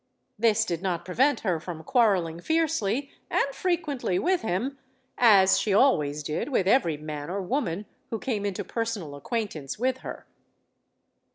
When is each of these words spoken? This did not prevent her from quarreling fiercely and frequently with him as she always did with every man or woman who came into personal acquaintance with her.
This 0.39 0.65
did 0.65 0.81
not 0.81 1.05
prevent 1.05 1.41
her 1.41 1.59
from 1.59 1.83
quarreling 1.83 2.39
fiercely 2.39 3.11
and 3.29 3.53
frequently 3.53 4.17
with 4.17 4.41
him 4.41 4.79
as 5.15 5.59
she 5.59 5.75
always 5.75 6.23
did 6.23 6.49
with 6.49 6.67
every 6.67 6.97
man 6.97 7.29
or 7.29 7.39
woman 7.39 7.85
who 8.09 8.17
came 8.17 8.43
into 8.43 8.63
personal 8.63 9.13
acquaintance 9.13 9.77
with 9.77 9.99
her. 9.99 10.25